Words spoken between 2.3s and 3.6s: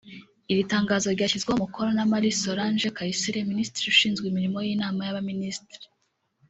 Solange Kayisire